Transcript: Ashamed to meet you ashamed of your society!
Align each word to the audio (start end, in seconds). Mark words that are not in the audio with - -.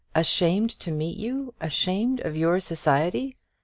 Ashamed 0.15 0.71
to 0.79 0.89
meet 0.91 1.15
you 1.19 1.53
ashamed 1.61 2.21
of 2.21 2.35
your 2.35 2.59
society! 2.59 3.35